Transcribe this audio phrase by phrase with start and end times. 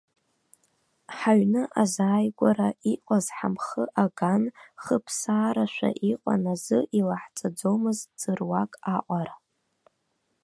[1.17, 4.43] Ҳаҩны азааигәара иҟаз ҳамхы аган
[4.83, 9.35] хыԥсаарашәа иҟан азы илаҳҵаӡомызт ҵыруак аҟара.